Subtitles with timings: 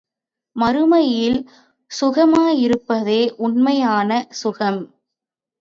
[0.55, 1.37] மறுமையில்
[1.91, 4.81] சுகமாயிருப்பதே உண்மையான சுகம்.